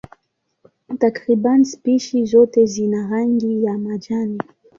[0.99, 4.41] Takriban spishi zote zina rangi ya majani.